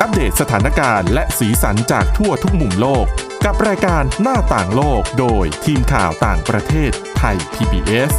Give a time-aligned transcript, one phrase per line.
[0.00, 3.06] อัปเดตสถานการณ์และสีสันจากทั่วทุกมุมโลก
[3.44, 8.12] กับรายการหน้าต่างโลกโดยทีมข่าวต่างประเทศไทย PBS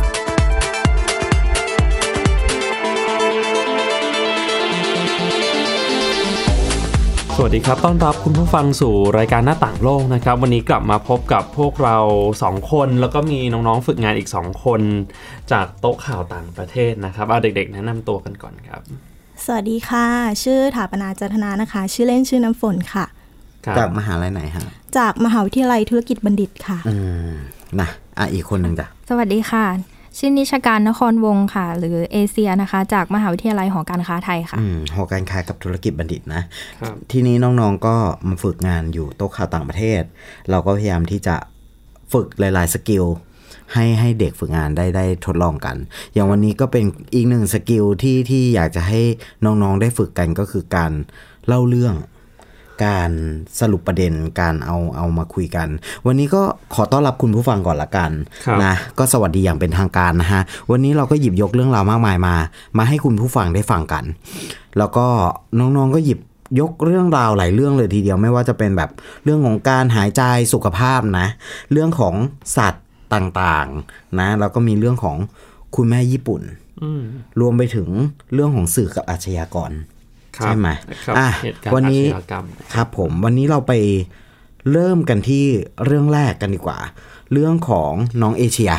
[7.35, 11.97] สวัสดีครับ ต้อนรับคุณผู้ฟังสู่รายการหน้าต่างโลกนะครับ วันนี้กลับมาพบกับพวกเรา
[12.35, 14.81] 2 คน แล้วก็มีน้องๆฝึกงานอีก 2 คน
[15.51, 18.83] จากโต๊ะข่าวต่างประเทศนะครับ เอาเด็กๆ แนะนำตัวกันก่อนครับ
[19.45, 20.07] สวัสดีค่ะ
[20.43, 23.05] ชื่อถาปนาจันทนานะคะ ชื่อเล่นชื่อน้ำฝนค่ะ
[23.65, 24.63] ครับจากมหาลัยไหนฮะ
[24.97, 26.95] จากมหาวิทยาลัยธุรกิจบัณฑิตค่ะอื
[27.27, 27.31] ม
[27.79, 29.65] นะอะอีกคนหนึ่งจ้ะสวัสดีค่ะ
[30.17, 36.41] ชื่อนิชการนครวงศ์ค่ะ หรือเอเชียนะคะ จากมหาวิทยาลัยหอการค้าไทยค่ะอืมหอการค้ากับธุรกิจบัณฑิตนะ
[36.81, 37.95] ครับทีนี้น้องๆก็
[38.27, 40.01] มาฝึกงานอยู่โต๊ะข่าวต่างประเทศ
[40.49, 41.35] เราก็พยายามที่จะ
[42.13, 43.05] ฝึกหลาย ๆ สกิล
[43.73, 45.75] ให้ให้เด็กฝึกงานได้ได้ทดลองกัน
[46.13, 46.83] อย่างวันนี้ก็เป็น
[47.15, 49.01] อีกหนึ่งสกิลที่ที่อยากจะให้
[49.45, 50.91] น้องๆได้ฝึกกันก็คือการ
[51.47, 51.95] เล่าเรื่อง
[52.85, 53.11] การ
[53.59, 55.67] สรุปประเด็นการเอาเอามาคุยกัน
[56.05, 56.43] วันนี้ก็
[56.75, 58.11] ขอต้อนรับคุณผู้ฟังก่อนละกัน
[58.45, 62.35] ครับนะก็สวัสดีอย่างเป็นทางการนะฮะ วันนี้เราก็หยิบยกเรื่องราวมากมายมา
[62.77, 64.03] มาให้คุณผู้ฟังได้ฟังกัน
[64.77, 65.05] แล้วก็
[65.59, 66.19] น้องๆก็หยิบ
[66.59, 68.89] ยกเรื่องราวหลายเรื่องเลยทีเดียวไม่ว่าจะเป็นแบบ
[69.23, 71.27] เรื่องของการหายใจสุขภาพนะ
[71.71, 72.15] เรื่องของ
[72.57, 75.17] สัตว์ ต่างๆ นะแล้วก็มีเรื่องของ
[75.75, 76.41] คุณแม่ญี่ปุ่น
[76.83, 77.03] อืม
[77.39, 77.89] รวมไปถึง
[78.33, 79.71] เรื่องของสื่อกับอาชญากร
[80.37, 80.67] ครับใช่ไหม
[81.05, 83.73] ครับอะเหตุการณ์วันนี้อาชญากรรมครับผม วันนี้เราไป
[84.71, 85.43] เริ่มกันที่
[85.85, 86.79] เรื่องแรกกันดีกว่า
[87.33, 87.91] เรื่องของ
[88.21, 88.71] น้องเอเชีย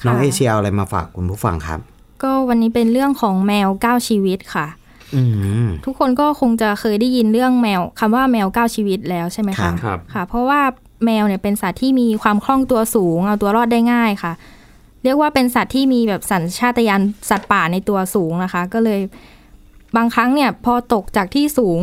[0.00, 1.80] ค่ะน้องเอเชียเอาอะไรมาฝากคุณผู้ฟังครับ
[2.22, 4.66] ก็วันนี้เป็นเรื่องของแมวเก้าชีวิตค่ะ
[5.14, 5.22] อื
[5.64, 10.60] มทุกคนก็คงจะเคยได้ยินเรื่องแมวคำว่าแมวเก้าชีวิตแล้วใช่ไหมครัคะบครับค่ะ เพราะว่า
[11.04, 14.32] แมวเนี่ยเป็นสัตว์ที่มีความคล่องตัวสูง เอาตัวรอดได้ง่ายค่ะ
[15.04, 19.00] เรียกว่าเป็นสัตว์ที่มีแบบสัญชาตญาณสัตว์ป่าในตัวสูงนะคะ ก็เลย
[19.96, 21.80] บางครั้งเนี่ยพอตกจากที่สูง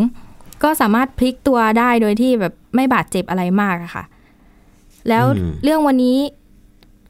[0.63, 4.03] ก็สามารถพลิกตัวได้โดยที่แบบไม่บาดเจ็บอะไรมากอะค่ะ
[5.09, 6.17] แล้วอืมเรื่องวันนี้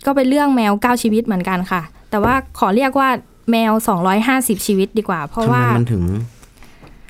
[0.05, 3.09] ก็เป็นเรื่องแมวเก้าชีวิตเหมือนกันค่ะ แต่ว่าขอเรียกว่า
[3.51, 6.03] แมวสองร้อยห้าสิบชีวิตดีกว่า เพราะทำไมว่ามันถึง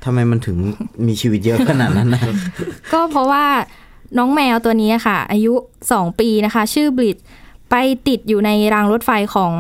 [0.06, 0.58] ทำไมมันถึง
[1.08, 2.22] มีชีวิตเยอะขนาดนั้นนะ
[2.94, 3.46] ก็เพราะว่า
[4.18, 5.54] น้องแมวตัวนี้ค่ะ อายุ
[5.92, 7.18] สองปีนะคะ ชื่อบริด
[7.70, 7.76] ไป
[8.08, 9.54] ติดอยู่ในรางรถไฟของ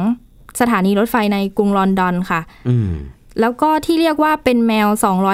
[0.59, 2.91] สถานีรถไฟในกรุงลอนดอนค่ะอืม
[3.41, 4.87] แล้วก็ที่เรียกว่าเป็นแมว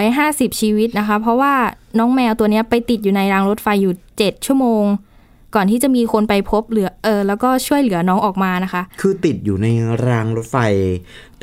[0.08, 1.54] 250 ชีวิตนะคะ เพราะว่า
[2.00, 4.86] น้องแมวตัวเนี้ยไปติดอยู่ในรางรถไฟอยู่ 7 ชั่วโมง
[5.56, 9.68] ก่อนที่จะมีคนไปพบเหลือเออแล้วก็ช่วยเหลือน้องออกมานะคะ คือติดอยู่ใน
[10.08, 10.58] รางรถไฟ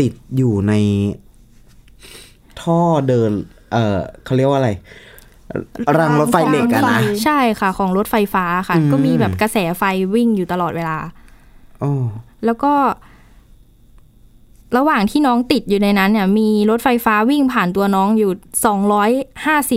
[0.00, 0.72] ติดอยู่ใน
[2.60, 3.30] ท่อเดิน
[3.72, 4.70] เออเขาเรียกว่าอะไร
[5.98, 9.82] รางรถไฟเหล็กอะนะใช่ค่ะของรถไฟฟ้าค่ะอืมก็มีแบบกระแสไฟ
[10.14, 10.98] วิ่งอยู่ตลอดเวลา
[11.80, 11.92] โอ้
[12.44, 12.72] แล้วก็
[14.76, 18.32] ระหว่างที่น้องติดอยู่ในนั้นเนี่ย มีรถไฟฟ้าวิ่งผ่านตัวน้องอยู่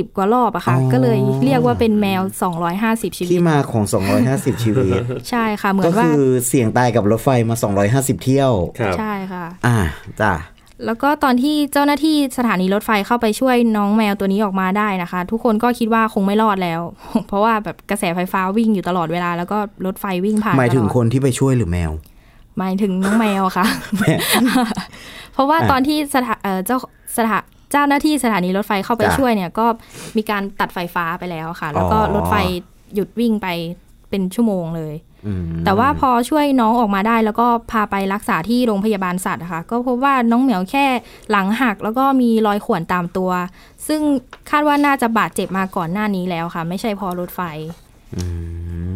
[0.08, 2.22] 250กว่ารอบอะค่ะ ก็เลยเรียกว่าเป็นแมว
[2.70, 3.84] 250ชีวิที่ตมาของ
[4.24, 7.56] 250ชีวิต ใช่ค่ะ เหมือก็นว่าคือเสี่ยงตายกับรถไฟมา
[7.90, 9.78] 250เที่ยวครับใช่ค่ะ อ่า
[10.22, 10.34] จ้ะ
[10.86, 16.81] แล้วก็ตอนที่เจ้าหน้าที่สถานีรถไฟเข้าไปช่วยน้องแมวตัวนี้ออกมาได้นะคะ ทุกคนก็คิดว่าคงไม่รอดแล้ว
[17.28, 21.92] เพราะว่าแบบกระแสไฟฟ้าวิ่งอยู่ตลอดเวลา แล้วก็รถไฟวิ่งผ่านหมายถึงตลอดคนที่ไปช่วยหรือแมว
[22.58, 23.66] หมายถึงน้องแมวค่ะ
[25.34, 26.78] เพราะว่าอะตอนที่สถาเอ่อเจ้า
[27.18, 27.38] สถา
[27.72, 29.66] เจ้าหน้าที่สถานีรถไฟเข้าไปจ้ะช่วยเนี่ย ก็
[30.18, 32.36] มีการตัดไฟฟ้าไปแล้วค่ะ แล้วก็อ๋อรถไฟ
[32.96, 33.48] หยุดวิ่งไป
[34.09, 35.11] เป็นชั่วโมงเลยอืม
[35.66, 40.86] แต่ว่าพอช่วยน้องออกมาได้แล้วก็พาไปรักษาที่โรงพยาบาลสัตว์นะคะก็พบว่าน้องเหมียวแค่
[41.32, 43.31] หลังหักแล้วก็มีรอยข่วนตามตัว
[43.88, 44.02] ซึ่ง
[44.50, 47.42] คาดว่าน่าจะบาดเจ็บมาก่อนหน้านี้แล้วค่ะ ไม่ใช่พอรถไฟ
[48.16, 48.24] อื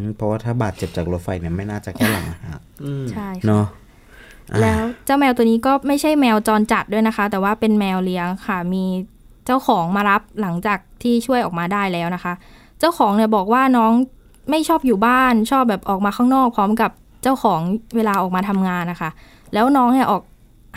[0.01, 3.65] มเพราะว่าถ้าบาดเจ็บจากรถไฟเนี่ยไม่น่าจะแค่หลังหักอืมใช่ค่ะเนาะ
[4.51, 8.85] อะแล้วเจ้าแมวตัวนี้ก็ไม่ใช่แมวจรจัดด้วยนะคะ แต่ว่าเป็นแมวเลี้ยงค่ะ มี
[9.45, 12.33] เจ้าของมารับหลังจากที่ช่วยออกมาได้แล้วนะคะ
[12.79, 13.91] เจ้าของเนี่ยบอกว่าน้อง
[14.49, 16.91] ไม่ชอบอยู่บ้านชอบแบบออกมาข้างนอกพร้อมกับ
[17.23, 17.61] เจ้าของ
[17.95, 19.09] เวลาออกมาทำงานนะคะ
[19.53, 20.21] แล้วน้องเนี่ยออก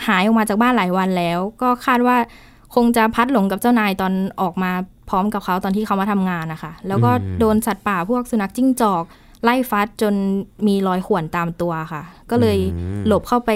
[0.07, 2.17] หายออกมาจากบ้านหลายวันแล้ว ก็คาดว่า
[2.75, 4.71] คงจะพัดหลงกับเจ้านายตอนออกมา
[5.09, 9.03] พร้อมกับเขาตอนที่เขามาทำงานนะคะ แล้วก็โดนสัตว์ป่าพวกสุนัขจิ้งจอก
[9.43, 10.13] ไล่ฟัดจน
[10.67, 12.57] มีรอยข่วนตามตัวค่ะ ก็เลย
[13.07, 13.51] หลบเข้าไป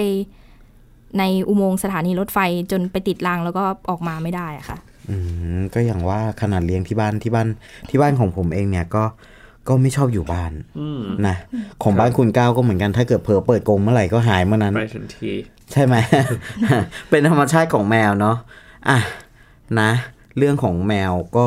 [1.18, 2.38] ในอุโมงค์สถานีรถไฟ
[2.72, 4.78] จนไปติดรางแล้วก็ออกมาไม่ได้อะค่ะ
[5.10, 5.16] อื
[5.58, 7.48] มก็อย่างว่าขนาดเลี้ยงที่บ้านที่บ้าน
[7.90, 9.04] ที่บ้านของผมเองเนี่ยก็
[9.68, 11.36] ก็ไม่ชอบอยู่บ้านอืมนะ
[11.82, 15.30] ของบ้านคุณก้าวก็เหมือนกันถ้าเกิดเผลอเปิดกรงเมื่อไหร่ก็หายเมื่อนั้นไปทันที
[15.72, 15.94] ใช่ไหม
[17.10, 18.36] เป็นธรรมชาติของแมวเนาะ
[18.88, 18.98] อะ
[19.80, 19.90] นะ
[20.38, 21.46] เรื่องของแมวก็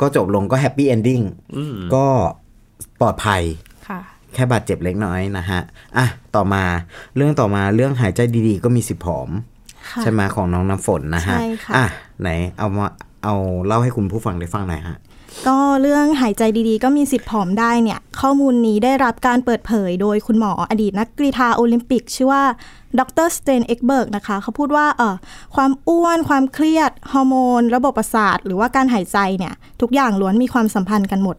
[0.00, 1.20] ก็จบลงก็แฮปปี้เอนดิ้ง
[1.56, 2.06] อืมก็
[3.00, 3.42] ปลอดภัย
[3.88, 4.00] ค่ะ
[4.34, 5.60] แค่บาดเจ็บเล็กน้อยนะฮะ
[5.96, 6.06] อะ
[6.36, 6.64] ต่อมา
[7.16, 9.28] เรื่องต่อมาเรื่องหายใจดีๆ ก็มีสิทธิ์ผอม
[9.90, 11.86] ค่ะใช่ไหมของน้องน้ำฝนนะฮะใช่ค่ะอะ
[12.20, 12.28] ไหน
[12.58, 12.86] เอามา
[13.24, 13.34] เอา
[13.66, 14.96] เล่าให้คุณผู้ฟังได้ฟังหน่อยฮะ
[15.46, 22.42] ก็เรื่องหายใจดีๆ ก็มีสิทธิ์ผอมได้เนี่ย ข้อมูลนี้ได้รับการเปิดเผยโดยคุณหมออดีตนักกรีฑาโอลิมปิก ชื่อว่า
[22.98, 25.14] ดรสเตนเอ็กเบิร์กนะคะ เขาพูดว่าเออ
[25.54, 31.36] ความอ้วน ความเครียด ฮอร์โมน ระบบประสาท หรือว่าการหายใจเนี่ย ทุกอย่างล้วนมีความสัมพันธ์กันหมด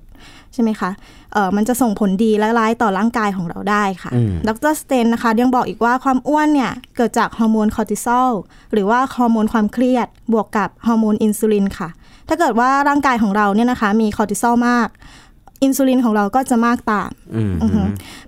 [0.54, 0.92] ใช่ไหมคะ
[1.34, 8.32] เออมันจะส่งผลดีและร้ายต่อร่างกายของเราได้ค่ะอืมดรสเตนนะคะ ยังบอกอีกว่าความอ้วนเนี่ย เกิดจากฮอร์โมนคอร์ติซอล
[8.74, 11.90] หรือว่าฮอร์โมนความเครียดบวกกับฮอร์โมนอินซูลินค่ะ
[12.28, 14.88] ถ้าเกิดว่าร่างกายของเราเนี่ยนะคะ มีคอร์ติซอลมาก
[15.64, 17.82] อินซูลินของเราก็จะมากตามอืมอือฮึ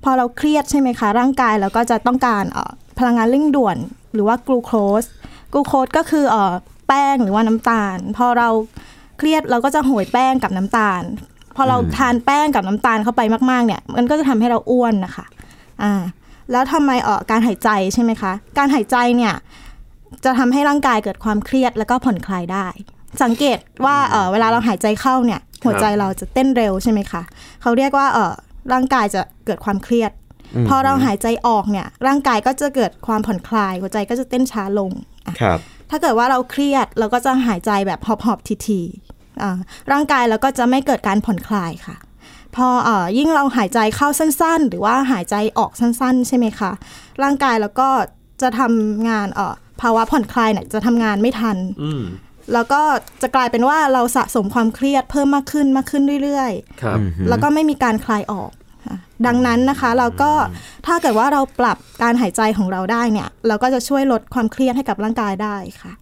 [0.03, 3.77] พอเราเครียดใช่ไหมคะ ร่างกายเราก็จะต้องการเอ่อพลังงานเร่งด่วน
[4.13, 5.03] หรือว่ากลูโคส
[5.53, 6.53] กลูโคสก็คือเอ่อ
[6.87, 8.49] แป้งหรือว่าน้ำตาล พอเรา
[9.17, 11.03] เครียดเราก็จะโหยแป้งกับน้ำตาล
[11.55, 13.21] พอเราทานแป้งกับน้ำตาลเข้าไป
[13.51, 15.25] มากๆเนี่ย มันก็จะทำให้เราอ้วนนะคะ
[15.83, 15.93] อ่า
[16.51, 19.33] แล้วทำไมเอ่อการหายใจใช่ไหมคะ การหายใจเนี่ย
[20.23, 22.67] จะทำให้ร่างกายเกิดความเครียดแล้วก็ผ่อนคลายได้
[23.23, 27.21] สังเกตว่าเออเวลาเราหายใจเข้าเนี่ย หัวใจเราจะเต้นเร็วใช่ไหมคะ
[27.61, 28.33] เขาเรียกว่าเออ
[28.73, 30.11] ร่างกายจะเกิดความเครียด
[30.67, 34.91] พอเราหายใจออกเนี่ย ร่างกายก็จะเกิดความผ่อนคลาย หัวใจก็จะเต้นช้าลง
[35.27, 35.59] อะครับ
[35.89, 39.57] ถ้าเกิดว่าเราเครียดเราก็จะหายใจแบบหอบหอบๆทีๆอ่า
[39.91, 41.97] ร่างกายเราก็จะไม่เกิดการผ่อนคลายค่ะ
[42.55, 46.71] พอเอ่อยิ่งเราหายใจเข้าสั้น ๆ หรือว่าหายใจออกสั้น ๆ ใช่ไหมคะ
[47.23, 47.89] ร่างกายแล้วก็
[48.41, 52.03] จะทำงานเอ่อภาวะผ่อนคลายเนี่ยจะทำงานไม่ทันอืม
[52.53, 52.81] แล้วก็
[53.21, 56.97] จะกลายเป็นว่าเราสะสมความเครียดเพิ่มมากขึ้นมากขึ้นเรื่อยๆครับ
[57.29, 58.51] แล้วก็ไม่มีการคลายออก
[58.85, 60.31] ค่ะดังนั้นนะคะเราก็
[60.85, 65.93] ถ้าเกิดว่าเราปรับการหายใจของเราได้เนี่ย เราก็จะช่วยลดความเครียดให้กับร่างกายได้ค่ะ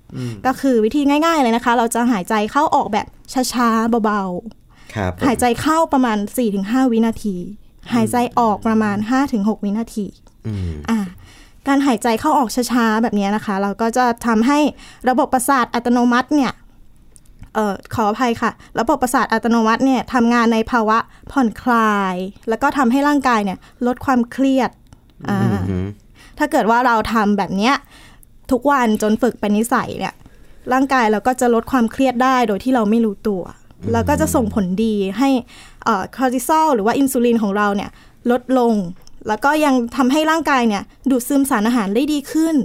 [0.46, 3.08] ก็คือวิธีง่าย ๆเลยนะคะ เราจะหายใจเข้าออกแบบ
[3.54, 4.24] ช้าๆเบา
[4.96, 6.18] ครับๆหายใจเข้าประมาณ
[6.56, 7.36] 4-5 วินาที
[7.94, 8.98] หายใจออกประมาณ
[9.32, 10.08] 5-6 วินาที
[10.48, 11.00] อืมอ่า
[11.68, 14.60] การหายใจเข้าออกช้าๆแบบนี้นะคะ เราก็จะทำให้
[15.10, 16.52] ระบบประสาทอัตโนมัติเนี่ย
[17.54, 20.98] เอ่อขออภัยค่ะ ระบบประสาทอัตโนมัติเนี่ยทำงานในภาวะ
[21.32, 22.16] ผ่อนคลาย
[22.50, 23.58] แล้วก็ทำให้ร่างกายเนี่ย
[23.88, 24.70] ลดความเครียด
[25.30, 25.40] อ่า
[25.70, 25.88] อืม
[26.38, 27.74] ถ้าเกิดว่าเราทำแบบเนี้ย
[28.52, 30.14] ทุกวันจนฝึกเป็นนิสัยเนี่ย
[30.74, 33.44] ร่างกายเราก็จะลดความเครียดได้โดยที่เราไม่รู้ตัว
[33.92, 35.30] แล้วก็จะส่งผลดีให้
[36.18, 37.90] คอร์ติซอลหรือว่าอินซูลินของเราเนี่ย
[38.32, 38.74] ลดลง
[39.28, 42.56] แล้วก็ยังทำให้ร่างกายเนี่ยดูดซึมสารอาหารได้ดีขึ้น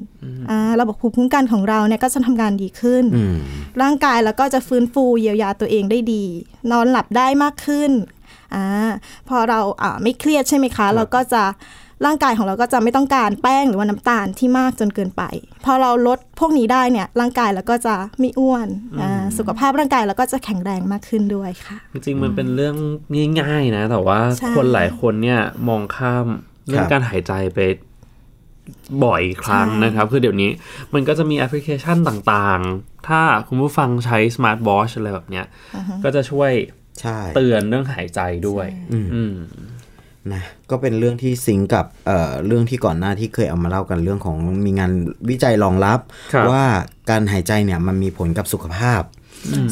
[0.51, 3.37] อ่าระบบภูมิคุ้มกันของเราเนี่ยก็จะทำงานดีขึ้นอืม
[3.83, 6.25] ร่างกายแล้วก็จะฟื้นฟูเยียวยาตัวเองได้ดี
[6.71, 7.91] นอนหลับได้มากขึ้น
[8.55, 8.65] อ่า
[9.29, 11.43] พอเราอ่าไม่เครียดใช่ไหมคะ เราก็จะ
[12.07, 15.23] ร่างกายของเราก็จะไม่ต้องการแป้งหรือว่าน้ำตาลที่มากจนเกินไป
[15.65, 18.69] พอเราลดพวกนี้ได้เนี่ยร่างกายเราก็จะไม่อ้วน
[19.01, 22.77] อ่าสุขภาพร่างกายเราก็จะแข็งแรงมากขึ้นด้วยค่ะ จริงๆมันเป็นเรื่อง
[23.41, 26.27] ง่าย ๆ นะ แต่ว่าใช่คนหลายคนเนี่ยมองข้าม
[26.71, 27.61] เรื่องการหายใจไป
[29.05, 30.51] บ่อยครั้งนะครับ คือเดี๋ยวนี้
[30.95, 35.47] มันก็จะมีแอปพลิเคชันต่างๆ ถ้าคุณผู้ฟังใช้สมาร์ทวอชอะไรแบบเนี้ย
[36.05, 36.53] ก็จะช่วย
[37.01, 38.67] ใช่เตือนเรื่องหายใจด้วย
[39.15, 39.35] อืม
[40.33, 44.37] นะก็เป็นเรื่องที่ซิงก์กับเอ่อเรื่องที่ก่อนหน้าที่เคยเอามาเล่ากันเรื่องของ
[44.67, 44.93] มีงาน
[45.31, 46.01] วิจัยรองรับ
[46.33, 46.65] ครับ ว่า
[47.11, 49.03] การหายใจเนี่ยมันมีผลกับสุขภาพ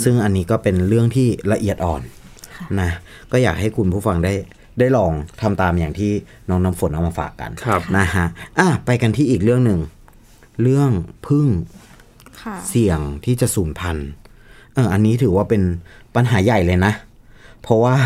[0.04, 2.02] ซึ่งอันนี้ก็เป็นเรื่องที่ละเอียดอ่อน
[2.80, 2.90] นะ
[3.32, 4.32] ก็อยากให้คุณผู้ฟังได้
[4.78, 6.12] ได้ลองทำตามอย่างที่
[6.48, 8.26] น้องน้ำฝนเอามาฝากกันครับนะฮะ
[8.58, 9.80] อะไปกันที่อีกเรื่องหนึ่ง
[10.62, 10.90] เรื่อง
[11.26, 11.46] พึ่ง
[12.42, 14.08] ค่ะเสี่ยงที่จะสูญพันธุ์
[14.74, 15.62] เอออันนี้ถือว่าเป็น
[16.14, 16.92] ปัญหาใหญ่เลยนะ
[17.62, 17.96] เพราะว่า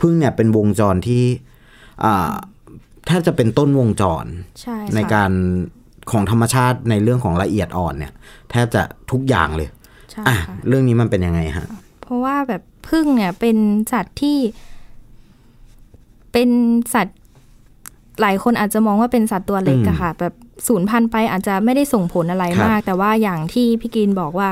[0.00, 1.22] พึ่งเนี่ยเป็นวงจรที่
[2.04, 2.32] อ่า
[3.06, 4.24] แทบจะเป็นต้นวงจร
[4.60, 5.30] ใช่ในค่ะการ
[6.10, 8.12] ของธรรมชาติในเรื่องของละเอียดอ่อนเนี่ย
[8.50, 8.82] แทบจะ
[9.12, 9.68] ทุกอย่างเลย
[10.10, 11.66] ใช่อะค่ะเรื่องนี้มันเป็นยังไงฮะ
[12.02, 13.56] เพราะว่าแบบพึ่งเนี่ยเป็น
[13.92, 14.38] สัตว์ที่
[16.32, 16.48] เป็น
[16.94, 17.18] สัตว์
[18.20, 20.34] หลายคนอาจจะมองว่าเป็นสัตว์ตัวเล็กอืมอะค่ะ แบบ
[20.68, 24.48] สูญพันธุ์ไปอาจจะไม่ได้ส่งผลอะไรครับมาก แต่ว่าอย่างที่พี่กินบอกว่า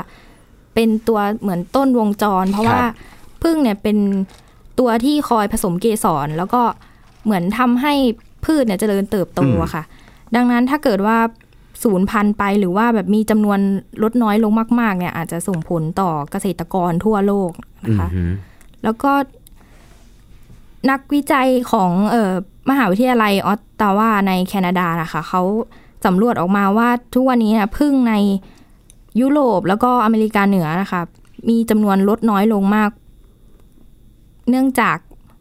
[0.75, 2.93] เป็นตัวเหมือนต้นวงจร เพราะว่าครับ
[3.43, 3.99] พึ่งเนี่ยเป็น
[4.79, 6.63] ตัวที่คอยผสมเกสร แล้วก็
[7.25, 7.95] เหมือนทำให้
[8.45, 9.83] พืชเนี่ยเจริญเติบโตอะค่ะ
[10.35, 11.19] ดังนั้นถ้าเกิดว่า
[11.83, 13.59] ศูนย์พันธุ์ไปหรือว่าแบบมีจำนวน
[14.03, 17.51] ลดน้อยลงมาก ๆ เนี่ยอาจจะส่งผลต่อเกษตรกรทั่วโลก
[17.85, 18.31] นะคะอือหือ
[18.85, 19.13] แล้วก็
[20.91, 22.33] นักวิจัยของเออ
[22.71, 25.43] มหาวิทยาลัยออตตาวาในแคนาดานะคะเขา
[26.07, 28.15] สำรวจออกมาว่าทุกวันนี้นะพึ่งใน
[29.21, 31.01] ยุโรปแล้วก็อเมริกาเหนือนะคะ
[31.49, 32.91] มีจำนวนลดน้อยลงมาก
[34.51, 34.97] เนื่องจาก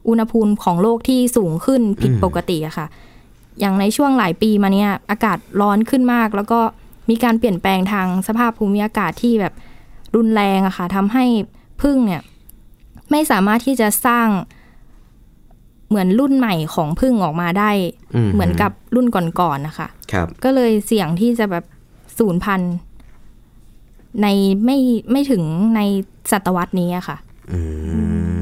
[0.07, 2.87] อุณหภูมิของโลกที่สูงขึ้นผิดปกติอะค่ะ
[3.59, 6.59] อย่างในช่วงหลายปีมาเนี้ยอากาศร้อนขึ้นมาก แล้วก็
[7.09, 9.53] มีการเปลี่ยนแปลงทางสภาพภูมิอากาศที่แบบ
[10.15, 11.25] รุนแรงอะค่ะทำให้
[11.81, 12.21] พึ่งเนี่ย
[13.11, 14.27] ไม่สามารถที่จะสร้าง
[15.89, 17.71] เหมือนรุ่นใหม่ของพึ่งออกมาได้
[18.15, 21.65] อืมเหมือนกับรุ่นก่อนๆนะคะครับ ก็เลยเสี่ยงที่จะแบบ
[22.17, 22.75] สูญพันธุ์
[24.21, 24.27] ใน
[24.65, 24.77] ไม่
[25.11, 25.43] ไม่ถึง
[25.75, 25.81] ใน
[26.31, 27.17] ศตวรรษนี้อะค่ะ
[27.51, 27.59] อื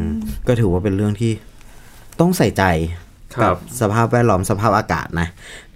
[0.04, 0.06] ม
[0.48, 1.32] ก็ถือว่าเป็นเรื่องที่
[2.20, 2.64] ต้องใส่ใจ
[3.36, 5.28] ครับสภาพแวดล้อมสภาพอากาศนะ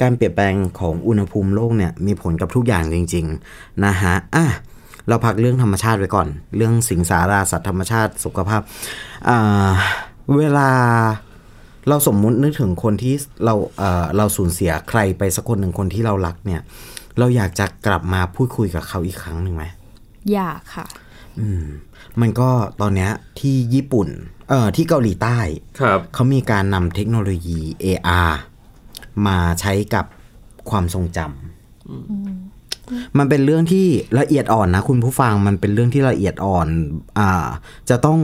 [0.02, 3.26] การเปลี่ยนแปลงของอุณหภูมิโลกเนี่ยมีผลกับทุกอย่างจริง
[3.56, 4.46] ๆ นะฮะอะ
[5.08, 8.62] เราพักเรื่องธรรมชาติไว้ก่อน เรื่องสิงสาราสัตว์ธรรมชาติสุขภาพ
[9.30, 9.72] อ่า
[10.38, 10.70] เวลา
[11.90, 16.62] เราสมมุตินึกถึงคนที่เราเอ่อเราสูญเสียใครไปสักคนหนึ่งคนที่เรารักเนี่ย
[17.20, 19.66] เราอยากจะกลับมาพูดคุยกับเขาอีกครั้งหนึ่งไหม
[20.34, 20.86] อยากค่ะ
[21.40, 21.64] อืม
[22.22, 22.50] มันก็
[22.82, 24.08] ตอนเนี้ยที่ญี่ปุ่น
[24.50, 25.38] เอ่อที่เกาหลีใต้
[25.80, 28.32] ครับเขามีการนำเทคโนโลยี AR
[29.28, 30.06] มาใช้กับ
[30.70, 33.88] ความทรงจำมันเป็นเรื่องที่
[34.20, 36.68] ละเอียดอ่อนนะคุณผู้ฟังมันเป็นเรื่องที่ละเอียดอ่อน
[37.20, 37.48] อ่า
[37.90, 38.20] จะต้อง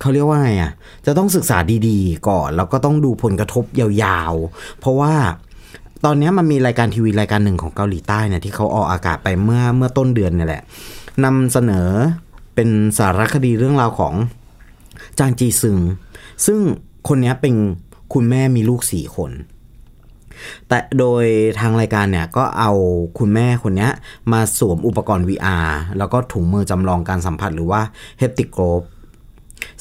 [0.00, 0.72] เขาเรียกว่าไงอะ
[1.06, 1.58] จะต้องศึกษา
[1.88, 5.14] ดีๆ ก่อน แล้วก็ต้องดูผลกระทบยาวๆ เพราะว่า
[6.04, 10.62] ตอนนี้มันมีรายการทีวีรายการหนึ่งของเกาหลีใต้เนี่ยที่เขาออกอากาศไปเมื่อเมื่อต้นเดือนนี่แหละ
[11.24, 11.88] นำเสนอ
[12.54, 14.14] เป็นสารคดีเรื่องราวของ
[15.18, 15.78] จางจีซึง
[16.46, 16.58] ซึ่ง
[17.08, 17.54] คนนี้เป็น
[18.14, 19.30] คุณแม่มีลูกสี่คน
[20.68, 21.24] แต่โดย
[21.60, 22.72] ทางรายการเนี่ยก็เอา
[23.18, 23.88] คุณแม่คนนี้
[24.32, 27.80] มาสวมอุปกรณ์ VR แล้วก็ถุงมือจำลองการสัมผัสหรือว่า
[28.20, 28.86] Haptic Globe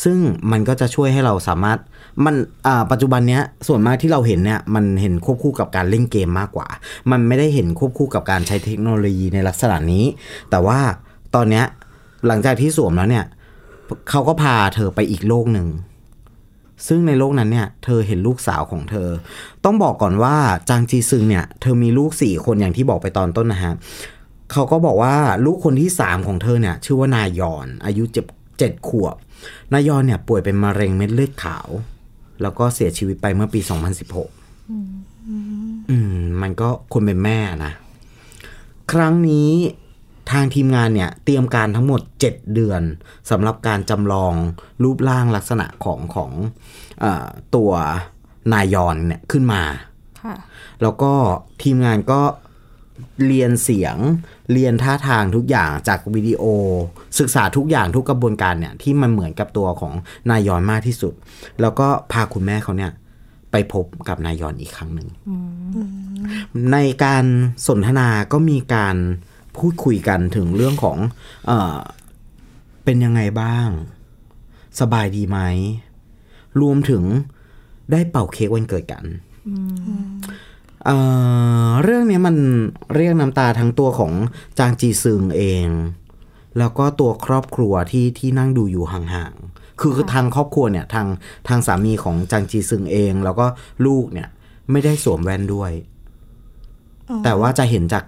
[0.04, 0.18] ซึ่ง
[0.52, 1.80] มันก็จะช่วยให้เราสามารถ
[2.26, 2.36] มัน
[2.68, 6.68] อ่าปัจจุบันเนี้ยส่วนมากที่เราเห็นเนี่ยมันเห็นควบคู่กับการเล่นเกมมากกว่า
[7.12, 10.06] มันไม่ได้เห็นควบคู่กับการใช้เทคโนโลยีในลักษณะนี้
[10.50, 10.80] แต่ว่า
[11.36, 11.66] ตอนเนี้ย
[12.28, 13.26] หลังจากที่สวมแล้วเนี่ย
[14.10, 15.68] เขาก็พาเธอไปอีกโลกหนึ่ง
[16.88, 19.10] ซึ่งในโลกนั้นเนี่ยเธอเห็นลูกสาวของเธอ
[19.66, 20.36] ต้องบอกก่อนว่า
[20.70, 23.74] จางจีซึงเนี่ยเธอมีลูกสี่คนอย่างที่บอกไปตอนต้นนะฮะ
[24.52, 28.26] เขาก็บอกว่าลูกคนที่สามของเธอเนี่ยชื่อว่านายอนอายุเจ็ด
[28.60, 29.16] เจ็ดขวบ
[29.74, 31.68] นายอนเนี่ยป่วยเป็นมะเร็งเม็ดเลือดขาว
[32.42, 33.60] แล้วก็เสียชีวิตไปเมื่อปี
[34.40, 34.70] 2016
[35.90, 37.74] อืมมันก็คนเป็นแม่นะ
[38.92, 39.52] ครั้งนี้
[40.32, 42.82] ทางทีมงานเนี่ย เตรียมการทั้งหมด 7 เดือน
[43.30, 44.34] สำหรับการจำลอง
[44.84, 46.32] รูปร่างลักษณะของของ
[47.00, 47.72] เออตัว
[48.54, 49.62] นายอนเนี่ยขึ้นมา
[50.22, 50.36] ค่ะ
[50.82, 51.14] แล้วก็
[51.64, 52.22] ทีมงานก็
[53.26, 53.98] เรียนเสียง
[54.54, 56.44] เรียนท่าทางทุกอย่างจากวิดีโอ
[57.20, 59.94] ศึกษาทุกอย่างทุกกระบวนการเนี่ยที่มันเหมือนกับตัวของ
[60.30, 61.14] นายอนมากที่สุด
[61.62, 62.92] แล้วก็พาคุณแม่เขาเนี่ย
[63.52, 65.08] ไปพบกับนายอนอีกครั้งหนึ่ง
[66.72, 67.26] ในการ
[67.68, 68.96] สนทนาก็มีการ
[69.58, 70.98] พูดคุยกันถึงเรื่องของ
[71.48, 71.78] เออ
[72.84, 73.70] เป็นยังไงบ้าง
[74.80, 75.40] สบายดีไหม
[76.62, 77.04] รวมถึง
[77.92, 79.04] ได้เป่าเค้กวันเกิดกัน
[80.86, 80.98] เอ่
[81.68, 82.36] อเรื่องเนี้ยมัน
[82.96, 84.14] เรียกน้ำตาทั้งตัวของ
[84.60, 85.68] จางจีซึงเอง
[86.58, 91.08] แล้วก็ตัวครอบครัวที่ที่นั่งดูอยู่ห่างๆคือทางครอบครัวเนี่ยทาง
[91.48, 93.46] ทางสามีของจางจีซึงเอง แล้วก็
[93.86, 94.30] ลูกเนี่ย
[94.72, 95.72] ไม่ได้สวมแว่นด้วย
[97.24, 98.04] แต่ว่าจะเห็นจาก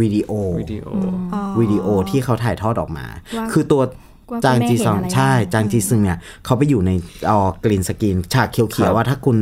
[0.00, 0.88] วิดีโอวิดีโอ
[1.32, 3.82] อ๋อวิดีโอที่เขาถ่ายทอดออกมาว่าคือตัว
[4.32, 6.90] ว่าจางจีคุณแม่ซองเห็นอะไรใช่บ้างจางจีซึงเนี่ยเขาไปอยู่ใน
[7.30, 9.38] ออกรีนสกรีนฉากเขีครัยวบๆว่าถ้าคุณ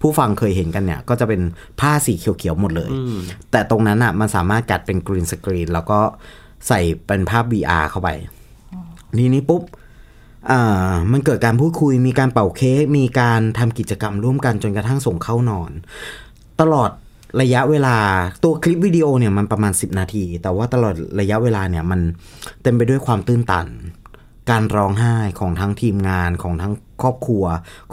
[0.00, 1.40] ผู้ฟังเคยเห็นกันเนี่ย ก็จะเป็น
[1.80, 3.18] ผ้าสีเขียวๆหมดเลยอืม
[3.50, 6.00] แต่ตรงนั้นอะมันสามารถกัดเป็นกรีนสกรีนแล้วก็
[6.68, 8.08] ใส่เป็นภาพ VR เข้าไป
[9.18, 9.62] ทีนี้ปุ๊บ
[10.50, 15.70] อ่ามันเกิดการพูดคุยมีการเป่าเค้กมีการทำกิจกรรมร่วมกันจนกระทั่งส่งเข้านอน
[16.60, 16.90] ตลอด
[17.40, 17.96] ระยะเวลา
[18.42, 22.00] ตัวคลิปวิดีโอเนี่ยมันประมาณ 10 นาที แต่ว่าตลอดระยะเวลาเนี่ยมัน
[22.62, 23.66] เต็มไปด้วยความตื้นตัน
[24.50, 27.44] การร้องไห้ของทั้งทีมงานของทั้งครอบครัว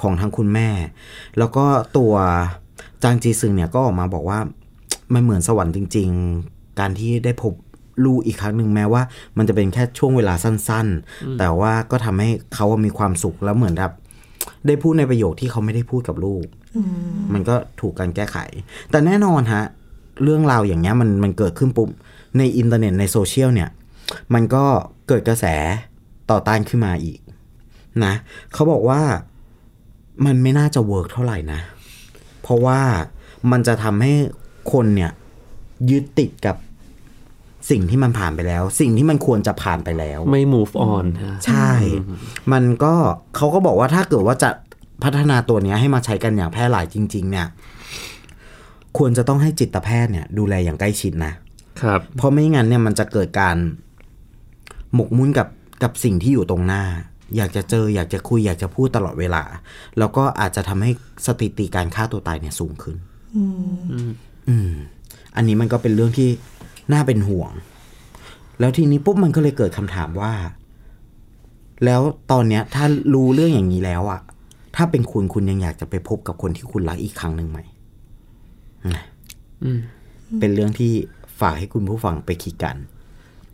[0.01, 0.69] ของทั้งคุณแม่
[1.37, 1.65] แล้วก็
[1.97, 2.13] ตัว
[3.03, 4.39] จางจีซึงเนี่ยก็ออกมาบอกว่า
[5.13, 6.09] มันเหมือนสวรรค์จริง
[6.45, 7.53] ๆ การที่ได้พบ
[8.05, 9.01] ลูกอีกครั้งหนึ่งแม้ว่า
[9.37, 13.91] มันจะเป็นแค่ช่วงเวลาสั้นๆ แต่ว่าก็ทำให้เขามีความสุขแล้วเหมือนแบบ
[14.67, 16.45] ได้พูดในประโยคที่เขาไม่ได้พูดกับลูก
[17.33, 18.37] มันก็ถูกการแก้ไข
[18.91, 19.63] แต่แน่นอนฮะ
[20.23, 21.89] เรื่องราวอย่างเงี้ยมันมันเกิดขึ้นปุ๊บ
[22.37, 23.69] ในอินเทอร์เน็ตในโซเชียลเนี่ย
[24.33, 24.65] มันก็
[25.07, 25.45] เกิดกระแส
[26.31, 27.19] ต่อต้านขึ้นมาอีก
[28.05, 28.13] นะ
[28.53, 29.01] เขาบอกว่า
[30.25, 31.59] มันไม่น่าจะ work เท่าไหร่นะ
[32.41, 32.79] เพราะว่า
[33.51, 34.13] มันจะทำให้
[34.71, 35.11] คนเนี่ย
[35.89, 36.55] ยึดติดกับ
[37.69, 41.71] สิ่งที่มันผ่านไปแล้ว สิ่งที่มันควรจะผ่านไปแล้ว ไม่ move on ฮะใช่
[42.53, 42.93] มันก็
[43.35, 44.49] เขาก็บอกว่าถ้าเกิดว่าจะ
[45.03, 47.47] พัฒนาตัวเนี้ยให้มาใช้กันอย่างแพร่หลายจริง ๆ เนี่ย
[48.97, 51.33] ควรจะต้องให้จิตแพทย์เนี่ย ดูแลอย่างใกล้ชิดนะ
[51.81, 53.57] ครับ เพราะไม่งั้นเนี่ยมันจะเกิดการ
[54.93, 55.47] หมกมุ่นกับ
[55.83, 56.83] กับสิ่งที่อยู่ตรงหน้า
[57.37, 59.43] อยากจะเจออยากจะคุยอยากจะพูดตลอดเวลา
[59.97, 60.91] แล้วก็อาจจะทำให้
[61.25, 62.97] สถิติการฆ่าตัวตายเนี่ยสูงขึ้น
[64.49, 64.71] อืม
[65.35, 66.29] อันนี้มันก็เป็นเรื่องที่
[66.93, 67.51] น่าเป็นห่วง
[68.59, 70.33] แล้วทีนี้ปุ๊บมันก็เลยเกิดคำถามว่า
[71.85, 74.21] แล้วตอนเนี้ย ถ้ารู้เรื่องอย่างนี้แล้วอะ
[74.75, 77.59] ถ้าเป็นคุณคุณยังอยากจะไปพบกับคนที่คุณรักอีกครั้งหนึ่งไหม
[78.93, 79.03] นะ
[79.63, 79.79] อืม
[80.39, 80.91] เป็นเรื่องที่
[81.39, 82.75] ฝากให้คุณผู้ฟังไปคิดกัน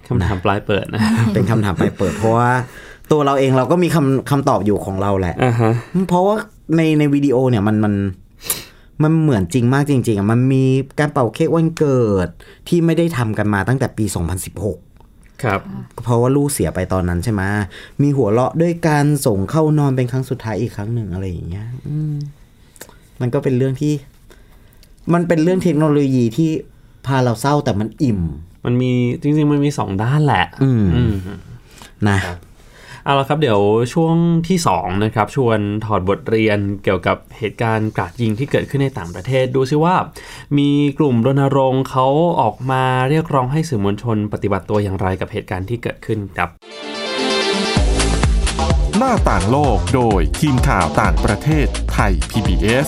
[0.07, 1.01] คำถามปลายเปิดนะ
[1.33, 2.51] เป็นคำถามไปเปิด เพราะว่า
[3.11, 5.71] ตัวเราเองเราก็มีคำคำตอบอยู่ของเราแหละอ่าฮะ
[6.09, 6.35] เพราะว่า
[6.75, 7.93] ในในวิดีโอเนี่ยมันมัน
[9.03, 10.63] มันเหมือนจริงมากจริงๆอะมันมี
[10.99, 12.27] การเป่าเค้กวันเกิด
[12.67, 14.05] ที่ไม่ได้ทำกันมาตั้งแต่ปี
[14.73, 15.61] 2016 ครับ
[16.03, 17.41] เพราะว่าลูกเสียไปตอนนั้นใช่ไหม
[18.01, 22.15] มีหัวเราะด้วยการส่งเข้านอนเป็นครั้งสุดท้ายอีกครั้งหนึ่งอะไรอย่างเงี้ยอืม
[23.21, 23.93] มันก็เป็นเรื่องที่
[25.13, 26.49] มันเป็นเรื่องเทคโนโลยีที่
[27.05, 28.21] พาเราเศร้าแต่มันอิ่ม
[28.65, 28.91] มันมี
[29.21, 31.13] จริง ๆ มันมีสองด้านแหละอืมอืม
[32.09, 32.19] นะ
[33.05, 33.59] เอาละครับเดี๋ยว
[33.93, 34.15] ช่วง
[34.47, 39.95] ที่2นะครับชวนถอดบทเรียนเกี่ยวกับเหตุการณ์กราดยิงที่เกิดขึ้นในต่างประเทศ ดูซิว่า
[40.57, 42.07] มีกลุ่มรณรงค์เขา
[42.41, 46.49] ออกมาเรียกร้องให้สื่อมวลชนปฏิบัติตัวอย่างไรกับเหตุการณ์ที่เกิดขึ้นครับ
[48.97, 52.87] หน้าต่างโลกโดยทีมข่าวต่างประเทศไทย PBS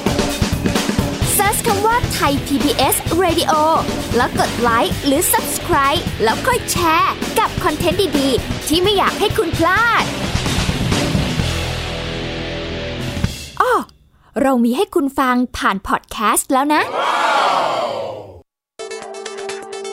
[1.67, 3.53] คำว่าไทย PBS Radio
[4.17, 10.03] แล้วกดไลค์หรือ Subscribe แล้วค่อยแชร์ กับคอนเทนต์ดี ๆ ที่ไม่อยากให้คุณพลาด
[13.61, 13.73] อ้อ
[14.41, 16.81] เรามีให้คุณฟังผ่านพอดแคสต์แล้วนะ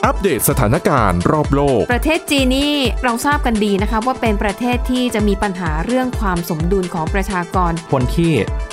[0.05, 8.33] อัปเดตสถานการณ์รอบโลก ประเทศจีนนี่เราทราบกันดีนะคะว่าเป็นประเทศที่จะมีปัญหาเรื่องความสมดุลของประชากร คนที่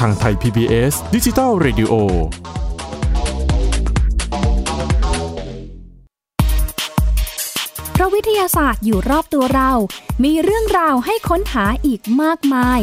[0.00, 1.92] ทางไทย PBS ดิจิทัล Radio
[7.92, 9.72] เพราะวิทยาศาสตร์อยู่รอบตัวเรา
[10.24, 12.80] มีเรื่องราวให้ค้นหาอีกมากมาย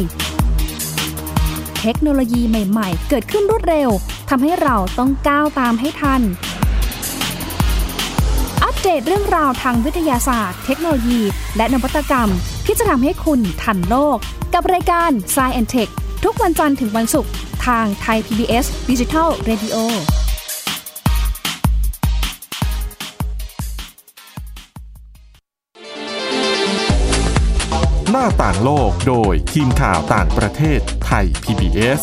[1.80, 3.90] เทคโนโลยีใหม่ๆ เกิดขึ้นรวดเร็ว
[4.30, 6.22] ทำให้เราต้องก้าวตามให้ทัน
[8.64, 11.20] อัปเดตเรื่องราวทางวิทยาศาสตร์ เทคโนโลยี
[11.56, 12.28] และนวัตกรรม
[12.66, 14.18] ที่จะทำให้คุณทันโลก
[14.54, 15.90] กับรายการ s c i e and Tech
[16.24, 17.32] ทุกวันจันทร์ถึงวันศุกร์
[17.66, 19.76] ทางไทย PBS Digital Radio
[28.10, 32.00] หน้าต่างโลกโดยทีมข่าวต่างประเทศไทย PBS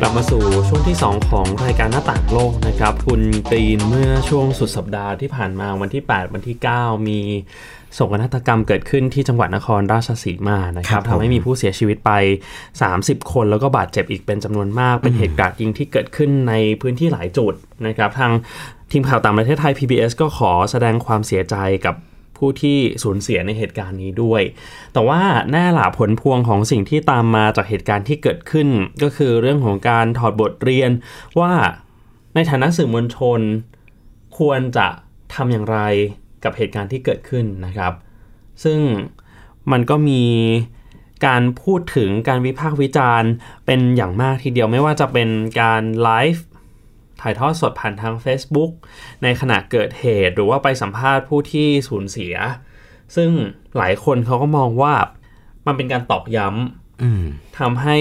[0.00, 7.20] กลับมาสู่ช่วงที่ 2 ของรายการหน้าต่างโลกนะครับ คุณกรีนเมื่อช่วงสุดสัปดาห์ที่ผ่านมาวันที่ 8 วันที่ 9 มี
[7.94, 12.12] โศกนาฏกรรมเกิดขึ้นที่จังหวัดนครราชสีมานะคครัรับบผมทำให้มีผู้เสียชีวิตไป
[12.70, 17.54] 30 คนแล้วก็บาดเจ็บอีกเป็นจำนวนมาก เป็นเหตุการณ์ยิงที่เกิดขึ้นในพื้นที่หลายจุด
[17.86, 18.32] นะครับ ทาง
[18.92, 21.94] ทีมข่าวต่างประเทศไทย PBS ก็ขอแสดงความเสียใจกับ
[22.38, 24.42] ผู้ที่สูญเสียในเหตุการณ์นี้ด้วย
[24.92, 25.22] แต่ว่า
[25.52, 28.68] แน่ล่ะผลพวงของสิ่งที่ตามมาจากเหตุการณ์ที่เกิดขึ้น
[29.02, 30.90] ก็คือเรื่องของการถอดบทเรียน
[31.40, 31.52] ว่า
[32.34, 33.40] ในฐานะสื่อมวลชน
[34.38, 34.88] ควรจะ
[35.34, 35.78] ทำอย่างไร
[36.46, 37.92] กับเหตุการณ์ที่เกิดขึ้นนะครับ
[38.64, 38.80] ซึ่ง
[39.72, 40.24] มันก็มี
[41.26, 43.30] การพูดถึงการวิพากษ์วิจารณ์
[43.66, 45.28] เป็นอย่างมากทีเดียวไม่ว่าจะเป็น
[45.60, 46.44] การไลฟ์
[47.20, 48.72] ถ่ายทอดสดผ่านทาง Facebook
[49.22, 52.34] ในขณะเกิดเหตุ หรือว่าไปสัมภาษณ์ผู้ที่สูญเสีย
[53.16, 53.30] ซึ่ง
[53.76, 54.94] หลายคนเขาก็มองว่า
[55.66, 57.22] มันเป็นการตอกย้ำอืม
[57.58, 57.98] ทำให้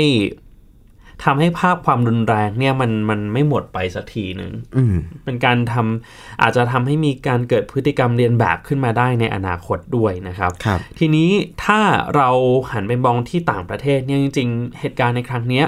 [1.24, 11.30] ทำให้ภาพความรุนแรงเนี่ยมันมันไม่หมดไปสักทีหนึ่งอืมเป็นการทำอาจจะทำให้มีการเกิดพฤติกรรมเรียนแบบขึ้นมาได้ในอนาคตด้วยนะครับครับทีนี้
[11.64, 11.80] ถ้า
[12.16, 12.30] เรา
[12.72, 15.66] หันไปมองที่ต่างประเทศเนี่ยจริง ๆ เหตุการณ์ในครั้งเนี้ย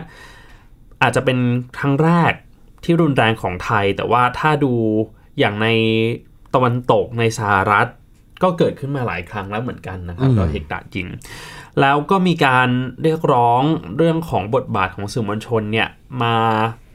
[1.01, 1.37] อาจจะเป็น
[1.77, 2.33] ครั้งแรก
[2.83, 4.73] ที่รุนแรงของไทย แต่ว่าถ้าดู
[5.39, 5.67] อย่างใน
[6.53, 7.87] ตะวันตกในสหรัฐ
[8.43, 11.07] ก็เกิดขึ้นมาหลายครั้งแล้วเหมือนกันนะครับอืมก็เหตุการณ์จริง
[11.81, 12.69] แล้วก็มีการ
[13.03, 13.61] เรียกร้อง
[13.97, 15.89] เรื่องของบทบาทของสื่อมวลชนเนี่ย
[16.21, 16.35] มา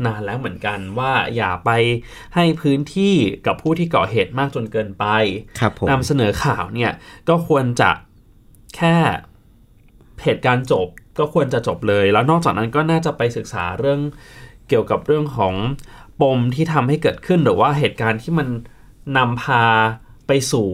[0.04, 1.70] นานแล้วเหมือนกันว่าอย่าไป
[2.34, 3.14] ให้พื้นที่
[3.46, 5.04] กับผู้ที่ก่อเหตุมากจนเกินไป
[5.60, 6.92] ครับผมนำเสนอข่าวเนี่ย
[7.28, 7.90] ก็ควรจะ
[8.76, 8.96] แค่
[10.24, 14.00] เหตุการณ์จบก็ควรจะจบเลย แล้วนอกจากนั้นก็น่าจะไปศึกษาเรื่อง
[14.68, 15.54] เกี่ยวกับเรื่องของ
[16.20, 18.48] ปมที่ทำให้เกิดขึ้นหรือว่าเหตุการณ์ที่มัน
[19.16, 19.64] นำพา
[20.26, 20.66] ไปสู่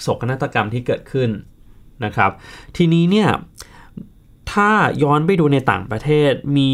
[0.00, 1.30] โศกนาฏกรรมที่เกิดขึ้น
[2.04, 2.30] นะครับ
[2.76, 3.28] ทีนี้เนี่ย
[4.52, 4.70] ถ้า
[5.02, 6.72] ย้อนไปดูในต่างประเทศมี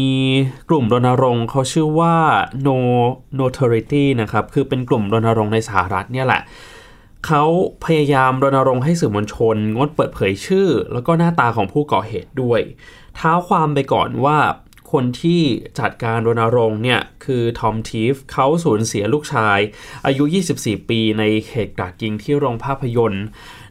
[0.69, 2.15] กลุ่มรณรงค์เขาชื่อว่า
[2.67, 2.77] no
[3.39, 6.41] notoriety นะครับ คือเป็นกลุ่มรณรงค์ในสหรัฐเนี่ยแหละ
[7.27, 7.43] เขา
[7.85, 12.61] พยายามรณรงค์ให้สื่อมวลชน งดเปิดเผยชื่อ แล้วก็หน้าตาของผู้ก่อเหตุด้วย
[13.15, 14.37] เท้าความไปก่อนว่า
[14.91, 15.41] คนที่
[15.79, 19.59] จัดการรณรงค์เนี่ย คือทอมทีฟเขาสูญเสียลูกชาย
[20.05, 20.23] อายุ
[20.57, 23.25] 24 ปีในเหตุการณ์ยิงที่โรงภาพยนตร์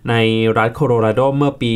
[0.09, 0.15] ใน
[0.59, 1.75] รัฐโคโลราโดเมื่อปี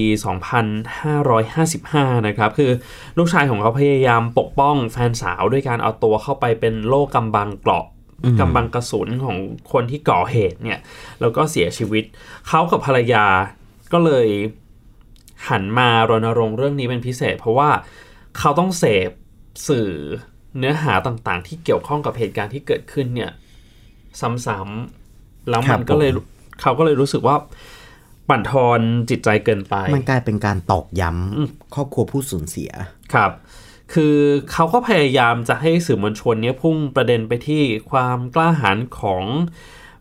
[1.33, 2.71] 2555 นะครับ คือ
[3.19, 7.85] ลูกชายของเขาพยายามปกป้องแฟนสาวด้วยการเอาตัวเข้าไปเป็นโล่กำบังเกราะ
[8.25, 9.37] อืมกำบังกระสุนของ
[9.73, 10.79] คนที่ก่อเหตุเนี่ย
[11.21, 12.05] แล้วก็เสียชีวิต
[12.49, 13.27] เขากับภรรยา
[13.93, 14.29] ก็เลย
[15.49, 17.71] หันมารณรงค์เรื่องนี้เป็นพิเศษ เพราะว่า
[18.39, 19.11] เขาต้องเสพ
[19.69, 19.91] สื่อ
[20.59, 23.31] เนื้อหาต่างๆ ที่เกี่ยวข้องกับเหตุการณ์ที่เกิดขึ้นเนี่ย
[24.47, 26.27] ซ้ำๆแล้วครัมับนก็เลยผม
[26.63, 27.37] เขาก็เลยรู้สึกว่า
[28.29, 32.71] บั่นทอนจิตใจเกินไป มันกลายเป็นการตอกย้ำครอบครัวผู้สูญเสีย
[33.15, 33.31] ครับ
[33.95, 34.17] คือ
[34.53, 39.25] เขาก็พยายามจะให้สื่อมวลชนเนี้ยพุ่งประเด็นไปที่ความกล้าหาญของ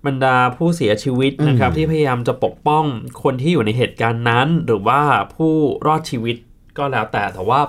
[0.06, 2.86] บรรดาผู้เสียชีวิตนะครับอืมที่พยายามจะปกป้อง
[3.24, 5.02] คนที่อยู่ในเหตุการณ์นั้น หรือว่า
[5.36, 5.54] ผู้
[5.88, 6.38] รอดชีวิต
[6.78, 7.62] ก็แล้วแต่แต่ว่า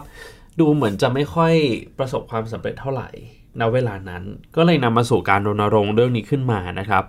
[0.61, 1.55] ดูเหมือนจะไม่ค่อย
[1.99, 3.09] ประสบความสำเร็จเท่าไหร่
[3.61, 4.23] ณเวลานั้น
[4.57, 7.03] ก็เลยนำมาสู่การรณรงค์เรื่องนี้ขึ้นมานะครับ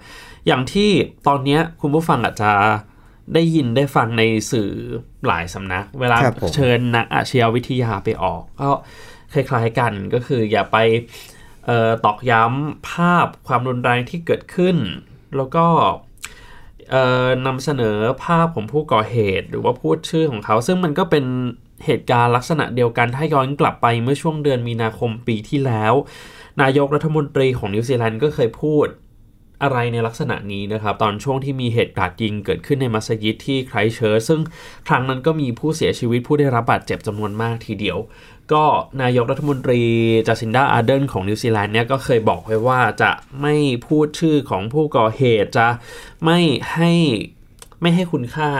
[0.47, 0.89] อย่างที่
[1.27, 2.51] ตอนเนี้ยคุณผู้ฟังอาจจะ
[3.33, 4.69] ได้ยินได้ฟังในสื่อ
[5.27, 8.69] หลายสำนัก เวลาครับผมเชิญนักอาชญาวิทยาไปออก ก็
[9.33, 10.77] คล้ายๆกันก็คืออย่าไป
[11.65, 14.77] เอ่อตอกย้ำภาพความรุนแรงที่เกิดขึ้น
[15.37, 15.65] แล้วก็
[16.91, 21.25] เอ่อนำเสนอภาพของผู้ก่อเหตุ หรือว่าพูดชื่อของเขา ซึ่งมันก็เป็น
[21.85, 25.93] เหตุการณ์ลักษณะเดียวกันถ้าย้อนกลับไปเมื่อช่วงเดือนมีนาคมปีที่แล้ว
[26.61, 28.87] นายกรัฐมนตรีของนิวซีแลนด์ก็เคยพูด
[29.63, 34.41] อะไรในลักษณะนี้นะครับ ตอนช่วงที่มีเหตุการณ์ยิงเกิดขึ้นในมัสยิดที่ไครสต์เชิร์ชซึ่ง
[34.87, 37.97] ครั้งนั้นก็มีผู้เสียชีวิตผู้ได้รับบาดเจ็บจำนวนมากทีเดียว
[38.53, 38.65] ก็
[39.01, 39.81] นายกรัฐมนตรี
[40.27, 43.55] จาซินดาอาร์เดนของนิวซีแลนด์เนี่ยก็เคยบอกไว้ว่าจะไม่
[43.87, 45.67] พูดชื่อของผู้ก่อเหตุจะ
[46.25, 46.39] ไม่
[46.73, 46.91] ให้
[47.81, 48.51] ไม่ให้คุณค่า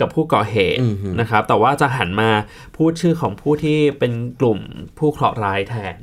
[0.00, 2.30] กับผู้ก่อเหตุอือฮึนะครับ แต่ว่าจะหันมา
[2.76, 4.58] พูดชื่อของผู้ที่เป็นกลุ่ม
[4.98, 5.98] ผู้เคราะห์ร้ายแทน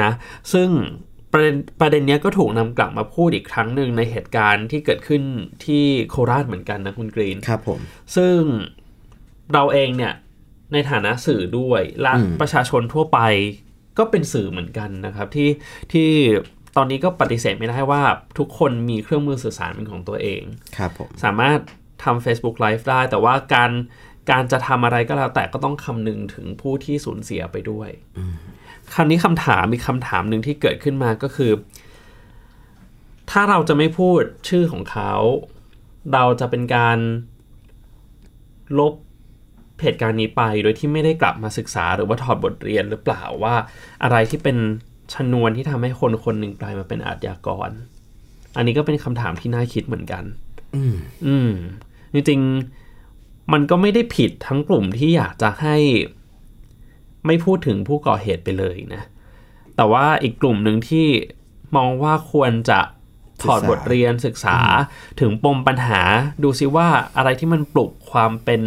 [0.00, 0.10] นะ
[0.52, 0.68] ซึ่ง
[1.32, 5.22] ประเด็นประเด็นเนี้ยก็ถูกนำกลับมาพูดอีกครั้งหนึ่งในเหตุการณ์ที่เกิดขึ้น
[5.64, 7.80] ที่โคราชเหมือนกันนะคุณกรีนครับผม
[8.16, 8.38] ซึ่ง
[9.52, 10.12] เราเองเนี่ย
[10.72, 13.20] ในฐานะสื่อด้วยและอืมประชาชนทั่วไป
[13.98, 15.48] ก็เป็นสื่อเหมือนกันนะครับที่
[15.92, 16.08] ที่
[16.76, 18.02] ตอนนี้ก็ปฏิเสธไม่ได้ว่า
[18.38, 20.42] ทุกคนมีเครื่องมือสื่อสารเป็นของตัวเอง
[20.76, 21.58] ครับผมสามารถ
[22.04, 23.70] ทำ Facebook Live ได้ แต่ว่าการ
[24.30, 27.90] การจะทำอะไรก็แล้วแต่ก็ต้องคำนึงถึงผู้ที่สูญเสียไปด้วย
[28.94, 31.52] คราวนี้คำถามอีคำถามหนึ่งที่เกิดขึ้นมาก็คือ
[33.30, 35.12] ถ้าเราจะไม่พูดชื่อของเขา
[36.12, 36.98] เราจะเป็นการ
[38.78, 38.94] ลบ
[39.82, 43.54] เหตุการณ์นี้ไปโดยที่ไม่ได้กลับมาศึกษาหรือว่าถอดบทเรียนหรือเปล่าว่า
[44.02, 44.56] อะไรที่เป็น
[45.14, 47.70] ชนวนที่ทำให้คนคนหนึ่งกลายมาเป็นอาชญากร
[48.56, 50.24] อันนี้ก็เป็นคำถามที่น่าคิดเหมือนกัน
[50.74, 51.50] อืม อืม
[52.12, 55.76] จริงๆมันก็ไม่ได้ผิดทั้งกลุ่มที่อยากจะให้
[57.26, 59.02] ไม่พูดถึงผู้ก่อเหตุไปเลยนะ
[59.76, 61.06] แต่ว่าอีกกลุ่มหนึ่งที่
[61.76, 62.80] มองว่าควรจะ
[63.42, 64.58] ถอดศึกษาบทเรียนศึกษา
[65.20, 66.00] ถึงปมปัญหา
[66.42, 68.62] ดูซิว่าอะไรที่มันปลุกความเป็น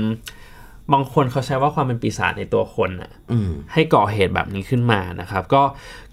[0.93, 5.63] บางคนเขาใช้ว่าความเป็นปีศาจในตัวคนน่ะอืมให้ก่อเหตุแบบนี้ขึ้นมานะครับ ก็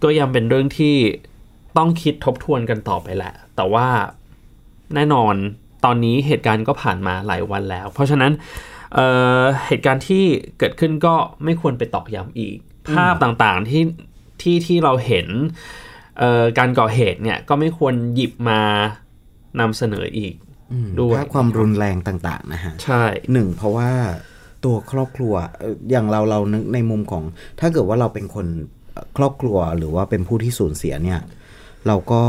[0.02, 0.96] ก็ยังเป็นเรื่องที่
[1.76, 3.86] ต้องคิดทบทวนกันต่อไปแหละ แต่ว่า
[4.94, 5.34] แน่นอน
[5.84, 8.32] ตอนนี้เหตุการณ์ก็ผ่านมาหลายวันแล้ว เพราะฉะนั้น
[8.94, 9.06] เอ่
[9.40, 10.24] อเหตุการณ์ที่
[10.58, 12.56] เกิดขึ้นก็ไม่ควรไปตอกย้ำอีก
[12.96, 13.82] ภาพต่างๆที่
[14.42, 15.26] ที่ที่เราเห็น
[16.18, 18.60] เอ่อการก่อเหตุเนี่ยก็ไม่ควรหยิบมา
[19.60, 20.34] นำเสนออีก
[20.72, 23.90] อืมด้วยภาพความรุนแรงต่างๆนะฮะใช่หนึ่งเพราะว่า
[24.64, 27.24] ตัวครอบครัวเอ่ออย่างเราเรานึกในมุมของ
[27.60, 28.46] ถ้าเกิดว่าเราเป็นคน
[28.92, 31.20] เอ่อครอบครัวหรือว่าเป็นผู้ที่สูญเสียเนี่ย
[31.86, 32.22] เราก็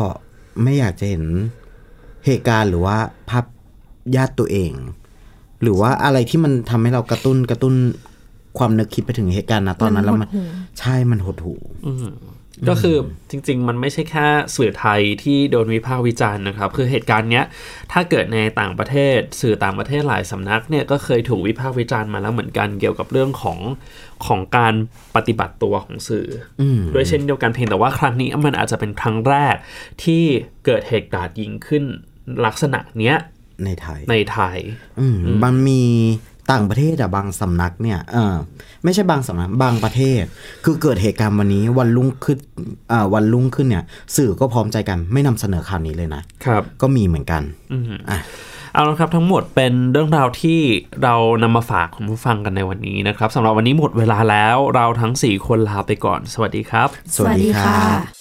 [0.63, 1.25] ไม่อยากจะเห็น
[2.25, 2.97] เหตุการณ์หรือว่า
[3.29, 3.45] ภาพ
[4.15, 4.71] ญาติตัวเอง
[5.61, 7.75] หรือว่าอะไรที่มันทำให้เรากระตุ้นกระตุ้น
[8.57, 10.45] ความนึกคิดไปถึงเหตุการณ์นะตอนนั้นแล้วมันหดหู่
[10.79, 12.07] ใช่มันหดหู่อืม
[12.69, 12.97] ก็คือ
[13.29, 17.45] จริง ๆ มันไม่ใช่แค่สื่อไทยที่โดนวิพากษ์วิจารณ์นะครับ คือเหตุการณ์เนี้ย
[17.91, 23.59] ถ้าเกิดในต่างประเทศ สื่อต่างประเทศหลายสำนักเนี่ยก็เคยถูกวิพากษ์วิจารณ์มาแล้วเหมือนกันเกี่ยวกับเรื่องของ
[24.25, 24.73] ของการ
[25.15, 26.27] ปฏิบัติตัวของสื่อ
[26.61, 29.55] อมด้วยเช่นเดียวกันเพียงแต่ว่าครั้งนี้มันอาจจะเป็นครั้งแรก
[30.03, 30.23] ที่
[30.65, 31.83] เกิดเหตุการณ์ยิงขึ้น
[32.45, 33.15] ลักษณะเนี้ย
[33.65, 34.57] ในไทย ในไทย
[34.99, 35.83] อืมมันมี
[36.51, 38.35] ต่างประเทศอะบางสำนักเนี่ยเออ
[38.83, 40.23] ไม่ใช่บางสำนักบางประเทศ
[40.63, 42.37] คือเกิดเหตุการณ์วันนี้วันรุ่งขึ้น
[42.91, 43.83] อ่าวันรุ่งขึ้นเนี่ย
[44.15, 48.19] สื่อก็พร้อมใจกันไม่นำเสนอข่าวนี้เลยนะครับ ก็มีเหมือนกันอืมอะ
[48.73, 50.59] เอาละครับทั้งหมดเป็นเรื่องราวที่
[51.03, 58.20] เรานำมาฝากคุณผู้ฟังกันในวันนี้นะครับสำหรับวันนี้หมดเวลาแล้วเราทั้ง 4 คนลาไปก่อน สวัสดีครับ สวัสดีค่ะ